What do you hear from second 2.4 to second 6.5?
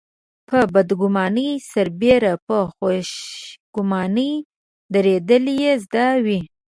په خوشګماني درېدل يې زده وي.